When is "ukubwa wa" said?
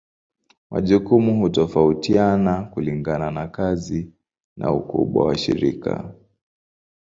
4.73-5.37